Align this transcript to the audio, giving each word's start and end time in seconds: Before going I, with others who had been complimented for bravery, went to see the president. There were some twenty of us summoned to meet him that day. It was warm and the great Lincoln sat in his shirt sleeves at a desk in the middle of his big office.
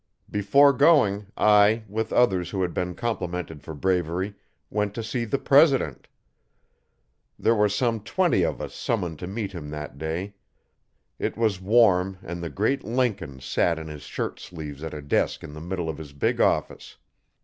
Before 0.31 0.73
going 0.73 1.27
I, 1.37 1.83
with 1.87 2.11
others 2.11 2.49
who 2.49 2.63
had 2.63 2.73
been 2.73 2.95
complimented 2.95 3.61
for 3.61 3.75
bravery, 3.75 4.33
went 4.71 4.95
to 4.95 5.03
see 5.03 5.25
the 5.25 5.37
president. 5.37 6.07
There 7.37 7.53
were 7.53 7.69
some 7.69 7.99
twenty 7.99 8.41
of 8.41 8.59
us 8.63 8.73
summoned 8.73 9.19
to 9.19 9.27
meet 9.27 9.51
him 9.51 9.69
that 9.69 9.99
day. 9.99 10.33
It 11.19 11.37
was 11.37 11.61
warm 11.61 12.17
and 12.23 12.41
the 12.41 12.49
great 12.49 12.83
Lincoln 12.83 13.41
sat 13.41 13.77
in 13.77 13.89
his 13.89 14.01
shirt 14.01 14.39
sleeves 14.39 14.83
at 14.83 14.95
a 14.95 15.03
desk 15.03 15.43
in 15.43 15.53
the 15.53 15.61
middle 15.61 15.87
of 15.87 15.99
his 15.99 16.13
big 16.13 16.41
office. 16.41 16.97